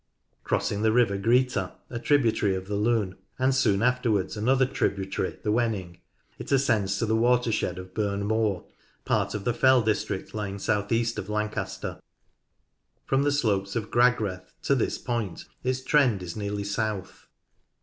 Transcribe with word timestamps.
Crossing 0.43 0.81
the 0.81 0.91
river 0.91 1.15
Greeta, 1.15 1.73
a 1.91 1.99
tributary 1.99 2.55
of 2.55 2.67
the 2.67 2.73
Lune, 2.73 3.17
and 3.37 3.53
soon 3.53 3.83
afterwards 3.83 4.35
another 4.35 4.65
tributary, 4.65 5.37
the 5.43 5.51
Wenning, 5.51 5.99
it 6.39 6.51
ascends 6.51 6.97
to 6.97 7.05
the 7.05 7.15
water 7.15 7.51
shed 7.51 7.77
of 7.77 7.93
Burn 7.93 8.23
Moor, 8.25 8.63
part 9.05 9.35
of 9.35 9.43
the 9.43 9.53
fell 9.53 9.83
district 9.83 10.33
lying 10.33 10.57
south 10.57 10.91
east 10.91 11.19
of 11.19 11.29
Lancaster. 11.29 12.01
From 13.05 13.21
the 13.21 13.31
slopes 13.31 13.75
of 13.75 13.91
Gragreth 13.91 14.51
to 14.63 14.73
this 14.73 14.97
point 14.97 15.45
its 15.63 15.83
trend 15.83 16.23
is 16.23 16.35
nearly 16.35 16.63
south. 16.63 17.27